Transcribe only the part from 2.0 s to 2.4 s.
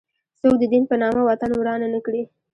کړي.